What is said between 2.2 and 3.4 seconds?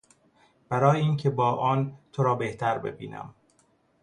را بهتر ببینم.